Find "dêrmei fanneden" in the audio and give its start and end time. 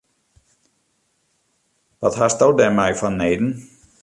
2.57-3.47